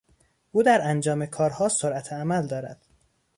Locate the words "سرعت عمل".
1.69-2.47